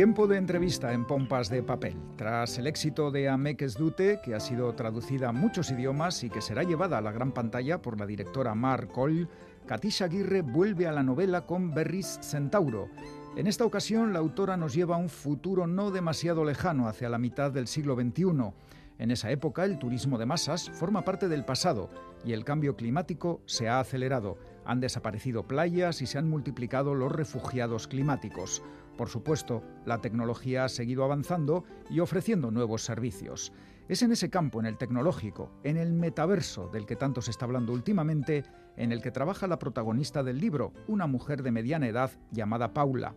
[0.00, 1.94] Tiempo de entrevista en pompas de papel.
[2.16, 6.40] Tras el éxito de Ameques Dute, que ha sido traducida a muchos idiomas y que
[6.40, 9.28] será llevada a la gran pantalla por la directora Mar Coll,
[9.66, 12.88] Katisha Aguirre vuelve a la novela con Berris Centauro.
[13.36, 17.18] En esta ocasión, la autora nos lleva a un futuro no demasiado lejano, hacia la
[17.18, 18.54] mitad del siglo XXI.
[18.98, 21.90] En esa época, el turismo de masas forma parte del pasado
[22.24, 24.38] y el cambio climático se ha acelerado.
[24.64, 28.62] Han desaparecido playas y se han multiplicado los refugiados climáticos.
[29.00, 33.50] Por supuesto, la tecnología ha seguido avanzando y ofreciendo nuevos servicios.
[33.88, 37.46] Es en ese campo, en el tecnológico, en el metaverso del que tanto se está
[37.46, 38.44] hablando últimamente,
[38.76, 43.14] en el que trabaja la protagonista del libro, una mujer de mediana edad llamada Paula.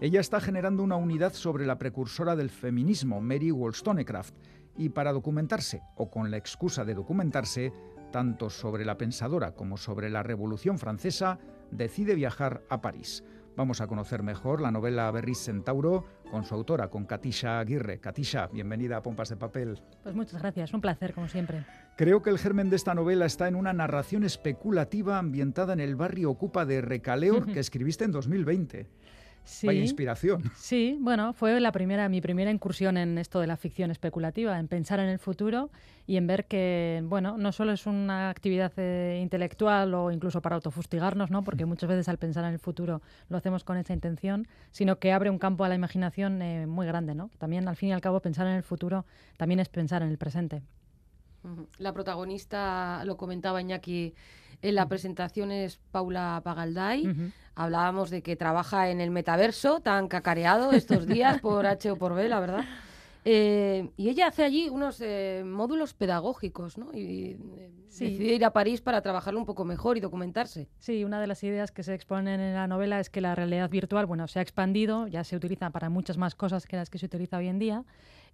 [0.00, 4.36] Ella está generando una unidad sobre la precursora del feminismo, Mary Wollstonecraft,
[4.76, 7.72] y para documentarse, o con la excusa de documentarse,
[8.12, 11.40] tanto sobre la pensadora como sobre la Revolución Francesa,
[11.72, 13.24] decide viajar a París.
[13.56, 18.00] Vamos a conocer mejor la novela Berris Centauro con su autora, con Katisha Aguirre.
[18.00, 19.80] Katisha, bienvenida a Pompas de Papel.
[20.02, 21.64] Pues muchas gracias, un placer, como siempre.
[21.96, 25.94] Creo que el germen de esta novela está en una narración especulativa ambientada en el
[25.94, 28.88] barrio Ocupa de Recaleor que escribiste en 2020.
[29.44, 30.42] Sí, Vaya inspiración.
[30.56, 34.68] Sí, bueno, fue la primera, mi primera incursión en esto de la ficción especulativa, en
[34.68, 35.70] pensar en el futuro
[36.06, 40.56] y en ver que, bueno, no solo es una actividad eh, intelectual o incluso para
[40.56, 41.44] autofustigarnos, ¿no?
[41.44, 45.12] Porque muchas veces al pensar en el futuro lo hacemos con esa intención, sino que
[45.12, 47.30] abre un campo a la imaginación eh, muy grande, ¿no?
[47.38, 49.04] También, al fin y al cabo, pensar en el futuro
[49.36, 50.62] también es pensar en el presente.
[51.78, 54.14] La protagonista, lo comentaba Iñaki
[54.62, 57.14] en la presentación, es Paula Pagalday.
[57.54, 62.14] Hablábamos de que trabaja en el metaverso, tan cacareado estos días por H o por
[62.14, 62.64] B, la verdad.
[63.26, 66.92] Eh, y ella hace allí unos eh, módulos pedagógicos, ¿no?
[66.92, 68.06] Y eh, Sí.
[68.06, 70.68] decide ir a París para trabajarlo un poco mejor y documentarse.
[70.80, 73.70] Sí, una de las ideas que se exponen en la novela es que la realidad
[73.70, 76.98] virtual, bueno, se ha expandido, ya se utiliza para muchas más cosas que las que
[76.98, 77.84] se utiliza hoy en día,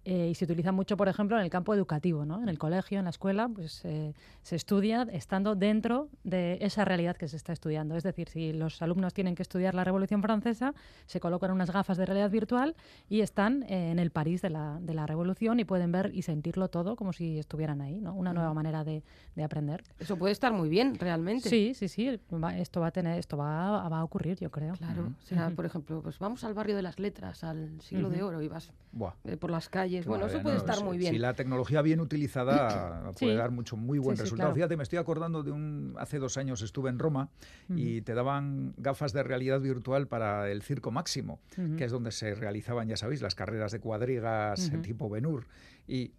[0.03, 2.41] eh, y se utiliza mucho, por ejemplo, en el campo educativo, ¿no?
[2.41, 7.15] En el colegio, en la escuela, pues eh, se estudia estando dentro de esa realidad
[7.15, 7.95] que se está estudiando.
[7.95, 10.73] Es decir, si los alumnos tienen que estudiar la Revolución Francesa,
[11.05, 12.75] se colocan unas gafas de realidad virtual
[13.09, 16.23] y están eh, en el París de la, de la Revolución y pueden ver y
[16.23, 18.15] sentirlo todo como si estuvieran ahí, ¿no?
[18.15, 19.03] Una nueva manera de,
[19.35, 19.83] de aprender.
[19.99, 21.47] Eso puede estar muy bien, realmente.
[21.47, 22.19] Sí, sí, sí.
[22.33, 24.73] va- esto va a tener, esto va, a- va a ocurrir, yo creo.
[24.75, 25.11] Claro.
[25.21, 28.41] O sea, por ejemplo, pues vamos al barrio de las letras, al siglo de oro,
[28.41, 29.13] y vas Buah.
[29.25, 29.90] eh, por las calles.
[29.99, 30.61] Qué Bueno, eso puede ¿no?
[30.61, 31.13] estar Si- muy bien.
[31.13, 33.37] Si la tecnología bien utilizada puede Sí.
[33.37, 34.47] dar mucho, muy buen Sí, sí, resultado.
[34.49, 34.55] claro.
[34.55, 35.95] Fíjate, me estoy acordando de un.
[35.97, 37.29] Hace dos años estuve en Roma
[37.69, 41.39] y te daban gafas de realidad virtual para el Circo Máximo,
[41.77, 45.47] que es donde se realizaban, ya sabéis, las carreras de cuadrigas eh, tipo Benur.
[45.87, 46.13] Y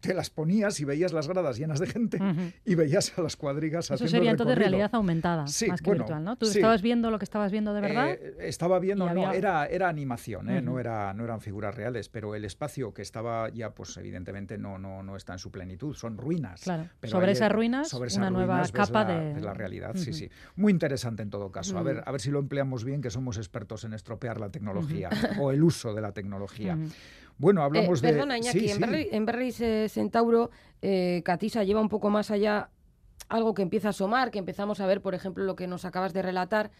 [0.00, 2.18] te, las ponías y veías las gradas llenas de gente
[2.64, 4.70] y veías a las cuadrigas Eso haciendo sería entonces recorrido.
[4.78, 6.36] realidad aumentada, Sí, más que bueno, virtual, ¿no?
[6.36, 6.58] Tú sí.
[6.58, 8.10] estabas viendo lo que estabas viendo de verdad.
[8.10, 10.62] Eh, estaba viendo, no, había- era, era animación, ¿eh?
[10.62, 14.78] no, era, no eran figuras reales, pero el espacio que estaba ya, pues evidentemente no,
[14.78, 16.62] no, no está en su plenitud, son ruinas.
[16.62, 16.88] Claro.
[17.00, 19.92] Pero Sobre esas ruinas, sobre esas una nueva ves capa la, de- ves la realidad,
[19.96, 20.30] sí, sí.
[20.56, 21.76] Muy interesante en todo caso.
[21.78, 25.08] A, ver, a ver si lo empleamos bien, que somos expertos en estropear la tecnología
[25.40, 26.78] o el uso de la tecnología.
[27.42, 28.08] Bueno, Eh, hablamos de...
[28.12, 28.82] Perdona, Iñaki, Sí, en, sí.
[28.82, 32.70] Berri- en Berris eh, Centauro, eh, Catisa lleva un poco más allá
[33.28, 36.12] algo que empieza a asomar, que empezamos a ver, por ejemplo, lo que nos acabas
[36.12, 36.70] de relatar,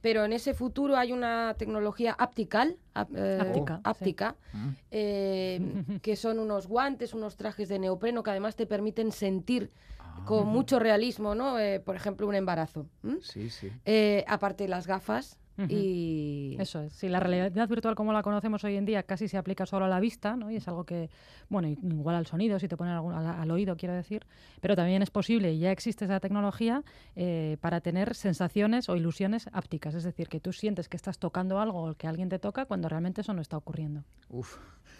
[0.00, 3.80] pero en ese futuro hay una tecnología aptical, ap- eh, Áptica, sí.
[3.84, 4.68] áptica, Mm.
[4.90, 5.60] eh,
[6.02, 10.46] que son unos guantes, unos trajes de neopreno que además te permiten sentir Ah, con
[10.48, 11.58] mucho realismo, ¿no?
[11.58, 12.86] Eh, por ejemplo, un embarazo.
[13.22, 13.72] Sí, sí.
[13.86, 16.56] Eh, aparte las gafas Y...
[16.58, 16.92] Eso es.
[16.94, 19.88] Sí, la realidad virtual como la conocemos hoy en día casi se aplica solo a
[19.88, 20.50] la vista, ¿no?
[20.50, 21.10] Y es algo que,
[21.48, 24.26] bueno, igual al sonido, si te ponen algún, al, al oído, quiero decir,
[24.60, 26.82] pero también es posible y ya existe esa tecnología
[27.16, 31.60] eh, para tener sensaciones o ilusiones ápticas, es decir, que tú sientes que estás tocando
[31.60, 34.04] algo o que alguien te toca cuando realmente eso no está ocurriendo.
[34.28, 34.58] Uf.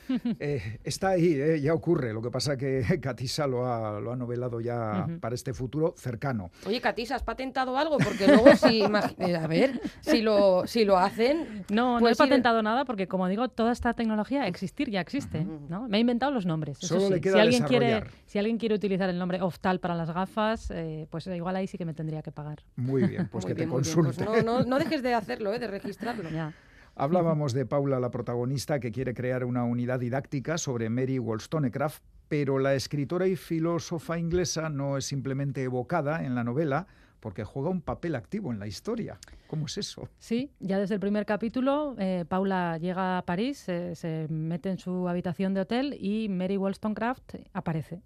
[0.41, 2.13] Eh, está ahí, eh, ya ocurre.
[2.13, 6.51] Lo que pasa que Catisa lo ha, lo ha novelado ya para este futuro cercano.
[6.67, 7.99] Oye, Catisa, ¿has patentado algo?
[7.99, 8.83] Porque luego si...
[9.19, 11.65] eh, a ver, si lo, si lo hacen...
[11.71, 15.01] No, no Pues he ir- patentado nada porque, como digo, toda esta tecnología existir ya
[15.01, 15.45] existe.
[15.69, 15.89] ¿no?
[15.89, 16.79] Me he inventado los nombres.
[16.79, 17.15] eso Solo sí.
[17.15, 20.71] le queda si, alguien quiere, si alguien quiere utilizar el nombre Oftal para las gafas,
[20.71, 22.59] eh, pues igual ahí sí que me tendría que pagar.
[22.77, 23.85] Muy bien, pues Muy que bien, te bien.
[23.85, 24.25] consulte.
[24.25, 25.59] Pues no, no, no dejes de hacerlo, ¿eh?
[25.59, 26.29] de registrarlo.
[26.31, 26.53] Ya.
[26.95, 32.59] Hablábamos de Paula, la protagonista, que quiere crear una unidad didáctica sobre Mary Wollstonecraft, pero
[32.59, 36.87] la escritora y filósofa inglesa no es simplemente evocada en la novela
[37.23, 39.17] porque juega un papel activo en la historia.
[39.47, 40.09] ¿Cómo es eso?
[40.19, 44.79] Sí, ya desde el primer capítulo, eh, Paula llega a París, se- se mete en
[44.79, 48.03] su habitación de hotel y Mary Wollstonecraft aparece.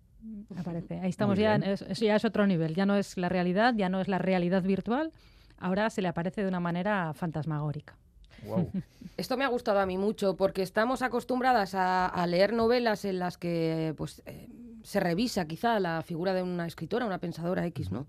[0.55, 1.01] Aparece.
[1.01, 2.75] Ahí estamos ya, es- eso ya es otro nivel.
[2.75, 5.11] Ya no es la realidad, ya no es la realidad virtual.
[5.57, 7.97] Ahora se le aparece de una manera fantasmagórica.
[9.17, 13.39] Esto me ha gustado a mí mucho porque estamos acostumbradas a, leer novelas en las
[13.39, 14.51] que pues, eh,
[14.83, 18.07] se revisa quizá la figura de una escritora, una pensadora X, ¿no?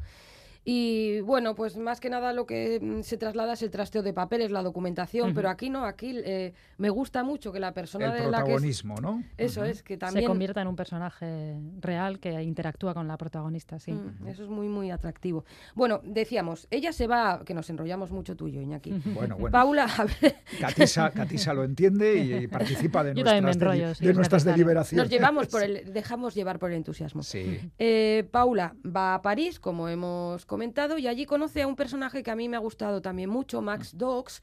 [0.69, 4.11] Y bueno, pues más que nada lo que mm, se traslada es el trasteo de
[4.11, 8.11] papeles, la documentación, pero aquí no, aquí eh, me gusta mucho que la persona el
[8.11, 9.23] de la que protagonismo, ¿no?
[9.37, 10.25] Eso es, que también...
[10.25, 13.93] Se convierta en un personaje real que interactúa con la protagonista, sí.
[13.93, 15.45] Mm, eso es muy, muy atractivo.
[15.73, 18.91] Bueno, decíamos, ella se va, que nos enrollamos mucho tú y yo, Iñaki.
[19.05, 19.53] Bueno, bueno.
[19.53, 20.35] Paula, a ver...
[20.59, 25.05] Catisa, lo entiende y, participa de nuestras, de nuestras deliberaciones.
[25.05, 27.23] Nos llevamos por el, dejamos llevar por el entusiasmo.
[27.23, 27.57] Sí.
[27.79, 32.23] Eh, Paula va a París, como hemos comentado comentado y allí conoce a un personaje
[32.23, 33.97] que a mí me ha gustado también mucho, Max mm.
[33.99, 34.41] Dogs.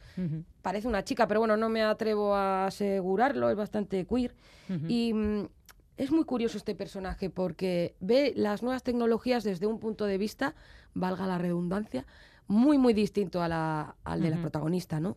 [0.62, 4.32] Parece una chica, pero bueno, no me atrevo a asegurarlo, es bastante queer.
[4.86, 5.48] Y mm,
[5.96, 10.54] es muy curioso este personaje porque ve las nuevas tecnologías desde un punto de vista,
[10.94, 12.06] valga la redundancia,
[12.46, 15.16] muy, muy distinto a la, al de la protagonista, ¿no?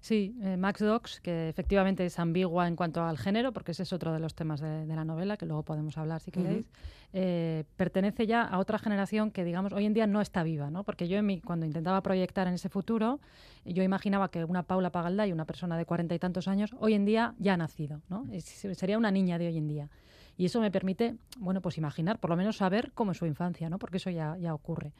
[0.00, 3.92] Sí, eh, Max Dox, que efectivamente es ambigua en cuanto al género, porque ese es
[3.92, 6.66] otro de los temas de, la novela, que luego podemos hablar si queréis,
[7.12, 10.82] eh, pertenece ya a otra generación que, digamos, hoy en día no está viva, ¿no?
[10.84, 13.20] Porque yo, en mi, cuando intentaba proyectar en ese futuro,
[13.64, 14.90] yo imaginaba que una Paula
[15.26, 18.26] y una persona de cuarenta y tantos años, hoy en día ya ha nacido, ¿no?
[18.40, 19.88] sería una niña de hoy en día.
[20.36, 23.68] Y eso me permite, bueno, pues imaginar, por lo menos saber cómo es su infancia,
[23.68, 23.78] ¿no?
[23.78, 24.92] Porque eso ya, ya ocurre.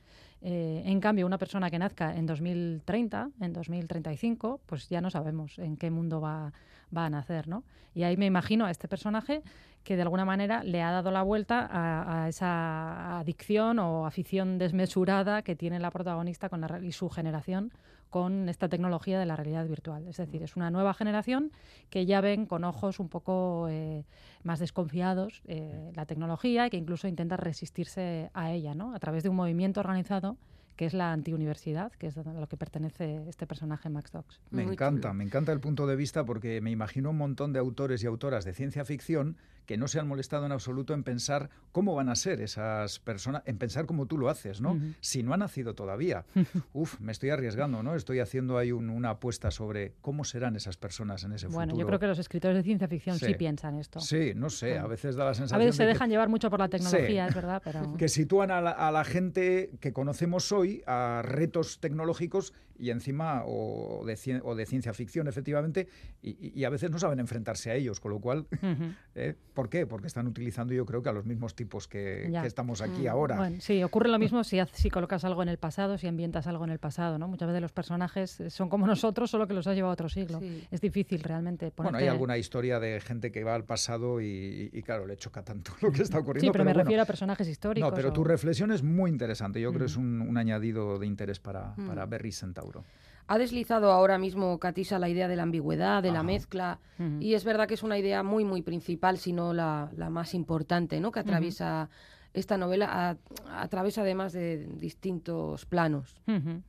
[0.43, 5.59] Eh, en cambio, una persona que nazca en 2030, en 2035, pues ya no sabemos
[5.59, 6.53] en qué mundo va,
[6.95, 7.65] va a nacer, ¿no?
[7.95, 9.43] Y ahí me imagino a este personaje
[9.85, 15.43] que de alguna manera le ha dado la vuelta a, esa adicción o afición desmesurada
[15.43, 17.73] que tiene la protagonista con la, y su generación
[18.13, 20.07] con esta tecnología de la realidad virtual.
[20.07, 21.51] Es decir, es una nueva generación
[21.89, 24.05] que ya ven con ojos un poco eh,
[24.43, 28.95] más desconfiados eh, la tecnología y que incluso intenta resistirse a ella, ¿no?
[28.95, 30.37] A través de un movimiento organizado
[30.77, 34.41] que es la antiuniversidad, que es a lo que pertenece este personaje Max Dox.
[34.51, 38.05] Me encanta, me encanta el punto de vista porque me imagino un montón de autores
[38.05, 41.95] y autoras de ciencia ficción que no se han molestado en absoluto en pensar cómo
[41.95, 44.79] van a ser esas personas, en pensar como tú lo haces, ¿no?
[45.01, 46.25] Si no ha nacido todavía.
[46.73, 47.95] Uf, me estoy arriesgando, ¿no?
[47.95, 51.67] Estoy haciendo ahí una apuesta sobre cómo serán esas personas en ese futuro.
[51.67, 54.01] Bueno, yo creo que los escritores de ciencia ficción sí, piensan esto.
[54.01, 56.61] Sí, no sé, a veces da la sensación A veces se dejan llevar mucho por
[56.61, 57.95] la tecnología, es verdad, pero...
[58.03, 64.41] Que sitúan a la, gente que conocemos hoy a retos tecnológicos y encima o de,
[64.43, 65.89] o de ciencia ficción, efectivamente,
[66.23, 68.47] y, a veces no saben enfrentarse a ellos, con lo cual...
[69.15, 69.35] ¿eh?
[69.55, 69.87] ¿Por qué?
[69.87, 73.51] Porque están utilizando yo creo que a los mismos tipos que, estamos aquí mm, ahora.
[73.61, 76.71] sí, ocurre lo mismo si, si colocas algo en el pasado, si ambientas algo en
[76.71, 77.19] el pasado.
[77.19, 77.29] ¿no?
[77.29, 80.41] Muchas veces los personajes son como nosotros, solo que los ha llevado a otro siglo.
[80.71, 85.07] Es difícil realmente Bueno, hay alguna historia de gente que va al pasado y, claro,
[85.07, 86.47] le choca tanto lo que está ocurriendo.
[86.47, 87.91] Sí, pero, me refiero a personajes históricos.
[87.91, 89.61] No, pero tu reflexión es muy interesante.
[89.61, 91.87] Yo creo que es un, añadido de interés para, mm.
[91.87, 92.85] para Berry Centauro.
[93.27, 96.79] Ha deslizado ahora mismo Catisa la idea de la ambigüedad, de la mezcla,
[97.21, 101.01] y es verdad que es una idea muy, muy principal, si no la, más importante,
[101.01, 101.11] ¿no?
[101.13, 101.89] que atraviesa
[102.35, 106.15] esta novela, a, través además de distintos planos.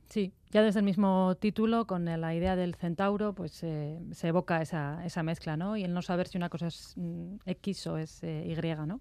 [0.08, 5.04] Sí, ya desde el mismo título, con la idea del centauro, pues se evoca esa,
[5.04, 5.76] esa, mezcla, ¿no?
[5.76, 9.00] Y el no saber si una cosa es mm, X o es eh, Y, ¿no?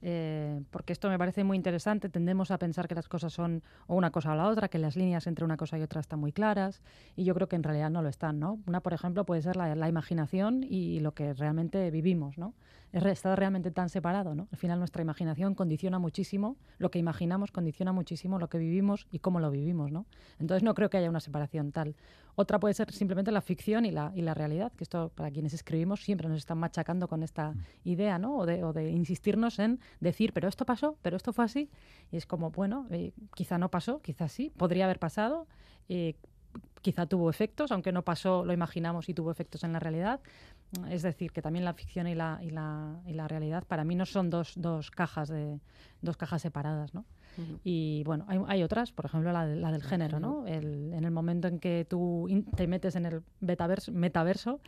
[0.00, 2.08] Eh, porque esto me parece muy interesante.
[2.08, 4.94] Tendemos a pensar que las cosas son o una cosa o la otra, que las
[4.94, 6.82] líneas entre una cosa y otra están muy claras,
[7.16, 8.60] y yo creo que en realidad no lo están, ¿no?
[8.66, 12.54] Una, por ejemplo, puede ser la, imaginación y lo que realmente vivimos, ¿no?
[12.92, 14.48] Está realmente tan separado, ¿no?
[14.52, 19.20] Al final nuestra imaginación condiciona muchísimo, lo que imaginamos condiciona muchísimo lo que vivimos y
[19.20, 20.04] cómo lo vivimos, ¿no?
[20.38, 21.96] Entonces no creo que haya una separación tal.
[22.34, 25.54] Otra puede ser simplemente la ficción y la, y la realidad, que esto para quienes
[25.54, 27.54] escribimos siempre nos están machacando con esta
[27.84, 28.36] idea, ¿no?
[28.36, 31.70] O de, o de insistirnos en decir, pero esto pasó, pero esto fue así.
[32.10, 35.46] Y es como, bueno, eh, quizá no pasó, quizá sí, podría haber pasado.
[35.88, 36.16] Eh,
[36.82, 40.20] quizá tuvo efectos, aunque no pasó, lo imaginamos y tuvo efectos en la realidad.
[40.90, 43.94] Es decir, que también la ficción y la, y la, y la realidad para mí
[43.94, 45.60] no son dos, dos, cajas, de,
[46.00, 47.04] dos cajas separadas, ¿no?
[47.64, 50.46] Y bueno, hay, hay, otras, por ejemplo la, la del género, ¿no?
[50.46, 54.60] El, en el momento en que tú te metes en el metaverso, metaverso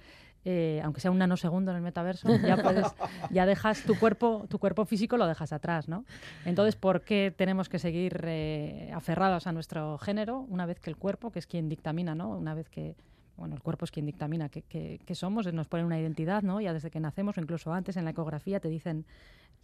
[0.44, 2.86] eh, aunque sea un nanosegundo en el metaverso, ya puedes,
[3.30, 6.04] ya dejas tu cuerpo, tu cuerpo físico lo dejas atrás, ¿no?
[6.44, 10.96] Entonces, ¿por qué tenemos que seguir eh, aferrados a nuestro género una vez que el
[10.96, 12.30] cuerpo, que es quien dictamina, ¿no?
[12.30, 12.94] Una vez que
[13.36, 16.60] bueno, el cuerpo es quien dictamina qué, somos, nos pone una identidad, ¿no?
[16.60, 19.04] Ya desde que nacemos o incluso antes en la ecografía te dicen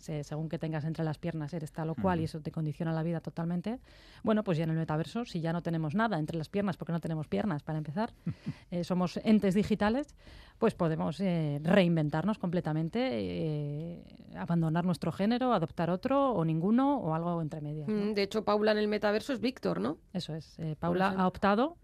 [0.01, 3.03] según que tengas entre las piernas eres tal o cual y eso te condiciona la
[3.03, 3.79] vida totalmente.
[4.23, 6.93] Bueno, pues ya en el metaverso, si ya no tenemos nada entre las piernas, porque
[6.93, 8.13] no tenemos piernas para empezar,
[8.71, 10.15] eh, somos entes digitales,
[10.59, 14.05] pues podemos eh, reinventarnos completamente, eh,
[14.37, 17.89] abandonar nuestro género, adoptar otro o ninguno o algo entre medias.
[17.89, 19.99] Mm, de hecho, Paula en el metaverso es Víctor, ¿no?
[20.13, 20.57] Eso es.
[20.79, 21.77] Paula ha optado,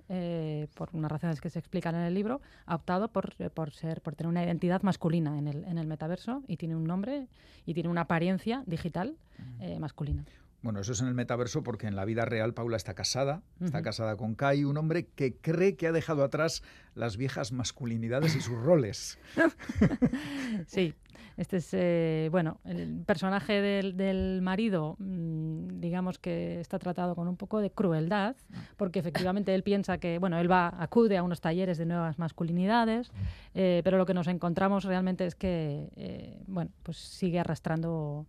[0.75, 4.15] por unas razones que se explican en el libro, ha optado por, por, ser, por
[4.15, 7.29] tener una identidad masculina en el, en el metaverso y tiene un nombre
[7.65, 9.17] y tiene una apariencia digital
[9.61, 10.25] eh, masculina.
[10.63, 13.83] Bueno, eso es en el metaverso porque en la vida real Paula está casada, está
[13.83, 16.63] casada con Kai, un hombre que cree que ha dejado atrás
[16.95, 19.19] las viejas masculinidades y sus roles.
[20.67, 20.95] sí,
[21.37, 27.37] este es, eh, bueno, el personaje del, marido, mm, digamos que está tratado con un
[27.37, 28.37] poco de crueldad,
[28.77, 33.13] porque efectivamente él piensa que, bueno, él va, acude a unos talleres de nuevas masculinidades,
[33.55, 38.27] eh, pero lo que nos encontramos realmente es que, eh, bueno, pues sigue arrastrando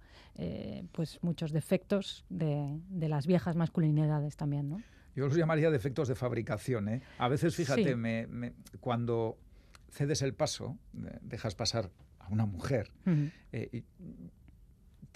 [0.91, 4.83] pues muchos defectos de, las viejas masculinidades también, ¿no?
[5.15, 6.89] Yo los llamaría defectos de fabricación.
[6.89, 7.01] ¿eh?
[7.17, 7.97] A veces, fíjate,
[8.79, 9.39] cuando
[9.89, 10.77] cedes el paso,
[11.23, 11.89] dejas pasar
[12.29, 12.91] una mujer.
[13.51, 13.83] Eh,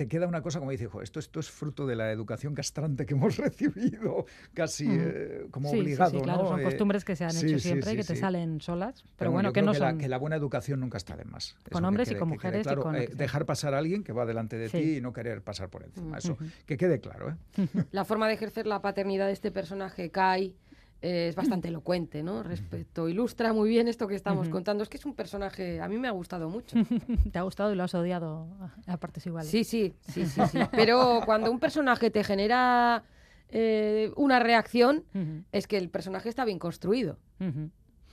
[0.01, 3.13] te queda una cosa como dice, esto, esto es fruto de la educación castrante que
[3.13, 6.17] hemos recibido, casi eh, como obligado.
[6.17, 9.31] Sí, claro, son costumbres que se han hecho siempre y que te salen solas, pero,
[9.31, 9.97] bueno, que no que son...
[9.97, 11.55] La, que la buena educación nunca está de más.
[11.71, 12.65] Con hombres y con mujeres.
[12.65, 12.95] y con...
[12.95, 15.83] Eh, dejar pasar a alguien que va delante de ti y no querer pasar por
[15.83, 16.17] encima.
[16.17, 17.37] Eso, que quede claro.
[17.91, 20.55] La forma de ejercer la paternidad de este personaje, Kai,
[21.01, 22.43] es bastante elocuente, ¿no?
[22.43, 24.83] Respecto, ilustra muy bien esto que estamos contando.
[24.83, 26.75] Es que es un personaje, a mí me ha gustado mucho.
[27.31, 28.47] ¿Te ha gustado y lo has odiado
[28.85, 29.49] a partes iguales?
[29.49, 30.59] Sí, sí, sí, sí, sí.
[30.71, 33.03] Pero cuando un personaje te genera
[33.49, 35.03] eh, una reacción,
[35.51, 37.17] es que el personaje está bien construido.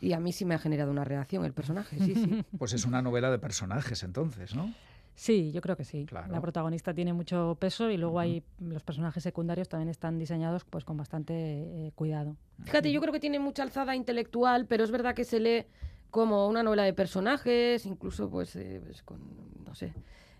[0.01, 2.45] Y a mí sí me ha generado una reacción el personaje, sí, sí.
[2.59, 4.73] Pues es una novela de personajes entonces, ¿no?
[5.19, 6.07] Sí, yo creo que sí.
[6.29, 10.85] La protagonista tiene mucho peso y luego hay los personajes secundarios también están diseñados pues
[10.85, 12.37] con bastante eh, cuidado.
[12.63, 15.67] Fíjate, yo creo que tiene mucha alzada intelectual, pero es verdad que se lee
[16.13, 19.19] como una novela de personajes, incluso pues, eh, pues con,
[19.67, 19.93] no sé,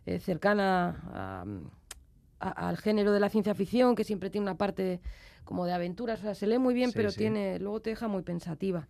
[0.07, 1.45] eh, cercana
[2.39, 5.01] al género de la ciencia ficción, que siempre tiene una parte
[5.43, 6.21] como de aventuras.
[6.21, 8.87] O sea, se lee muy bien, pero tiene luego te deja muy pensativa.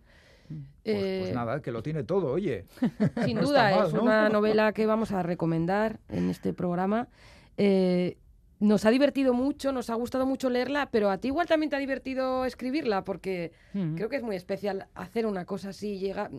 [0.49, 2.65] Pues, pues, eh, nada, que lo tiene todo, oye.
[3.25, 7.07] Sin duda, es una novela que vamos a recomendar en este programa.
[7.57, 8.17] Eh,
[8.59, 11.77] nos ha divertido mucho, nos ha gustado mucho leerla, pero a ti igual también te
[11.77, 13.53] ha divertido escribirla, porque
[13.95, 16.29] creo que es muy especial hacer una cosa así, llega,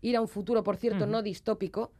[0.00, 1.92] ir a un futuro, por cierto, no distópico,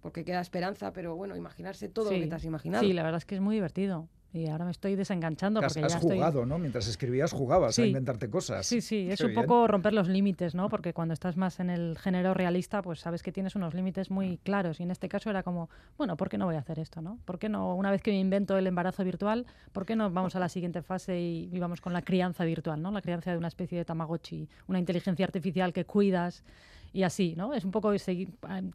[0.00, 2.82] porque queda esperanza, pero bueno, imaginarse todo lo que te has imaginado.
[2.82, 4.08] Sí, la verdad es que es muy divertido.
[4.32, 5.60] Y ahora me estoy desenganchando.
[5.60, 6.58] Porque has, has jugado, ¿no?
[6.58, 8.66] Mientras escribías jugabas a inventarte cosas.
[8.66, 10.68] Sí, sí, es un poco romper los límites, ¿no?
[10.68, 14.38] Porque cuando estás más en el género realista, pues sabes que tienes unos límites muy
[14.38, 14.80] claros.
[14.80, 17.18] Y en este caso era como, bueno, ¿por qué no voy a hacer esto, no?
[17.24, 20.36] ¿Por qué no, una vez que me invento el embarazo virtual, ¿por qué no vamos
[20.36, 22.90] a la siguiente fase y, y vamos con la crianza virtual, ¿no?
[22.90, 26.44] La crianza de una especie de Tamagotchi, una inteligencia artificial que cuidas
[26.92, 27.54] y así, ¿no?
[27.54, 28.30] Es un poco seguir,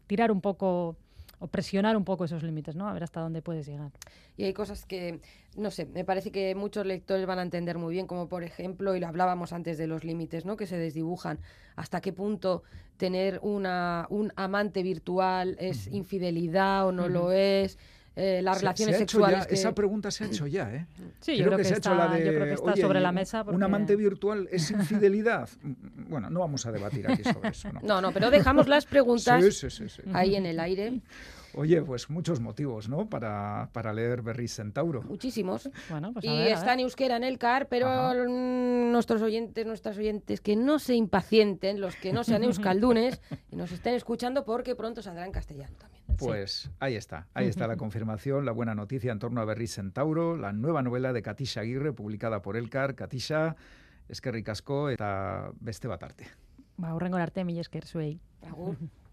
[0.06, 0.96] tirar un poco
[1.44, 2.88] o presionar un poco esos límites, ¿no?
[2.88, 3.90] A ver hasta dónde puedes llegar.
[4.38, 5.20] Y hay cosas que,
[5.56, 8.96] no sé, me parece que muchos lectores van a entender muy bien, como por ejemplo,
[8.96, 10.56] y lo hablábamos antes de los límites, ¿no?
[10.56, 11.38] Que se desdibujan.
[11.76, 12.62] Hasta qué punto
[12.96, 17.76] tener una, un amante virtual es infidelidad o no lo es.
[18.16, 19.46] Eh, las relaciones sexuales.
[19.50, 20.86] Esa pregunta se ha hecho ya, ¿eh?
[21.18, 23.00] Sí, yo creo, que, se está, ha hecho la de, yo creo que está sobre
[23.00, 23.42] la mesa.
[23.42, 25.48] ¿Un amante virtual es infidelidad?
[26.08, 27.72] bueno, no vamos a debatir aquí sobre eso.
[27.72, 29.42] No, no, no pero dejamos las preguntas
[30.12, 31.00] ahí en el aire.
[31.56, 33.08] Oye, pues muchos motivos, ¿no?
[33.08, 35.02] Para, para leer Berry Centauro.
[35.02, 35.70] Muchísimos.
[35.88, 40.56] Bueno, pues y está en euskera en el CAR, pero nuestros oyentes, nuestras oyentes, que
[40.56, 43.20] no se impacienten, los que no sean euskaldunes,
[43.50, 46.04] y nos estén escuchando porque pronto saldrá en castellano también.
[46.16, 50.36] Pues ahí está, ahí está la confirmación, la buena noticia en torno a Berry Centauro,
[50.36, 52.94] la nueva novela de Katisha Aguirre, publicada por Elcar.
[52.94, 53.56] Katisha,
[54.08, 56.26] es que ricasco eta beste batarte.
[56.76, 58.20] Ba, horrengo arte, mi esker zuei.
[58.42, 58.76] Agur.